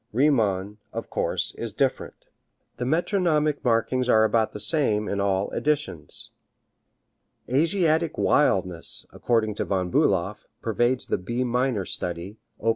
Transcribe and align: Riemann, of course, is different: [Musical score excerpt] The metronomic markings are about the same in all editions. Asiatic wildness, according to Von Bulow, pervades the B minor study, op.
Riemann, 0.11 0.79
of 0.93 1.11
course, 1.11 1.53
is 1.59 1.75
different: 1.75 2.15
[Musical 2.17 2.33
score 2.33 2.63
excerpt] 2.63 2.77
The 2.77 2.85
metronomic 2.87 3.63
markings 3.63 4.09
are 4.09 4.23
about 4.23 4.51
the 4.51 4.59
same 4.59 5.07
in 5.07 5.19
all 5.21 5.51
editions. 5.51 6.31
Asiatic 7.47 8.17
wildness, 8.17 9.05
according 9.11 9.53
to 9.53 9.65
Von 9.65 9.91
Bulow, 9.91 10.37
pervades 10.59 11.05
the 11.05 11.19
B 11.19 11.43
minor 11.43 11.85
study, 11.85 12.39
op. 12.59 12.69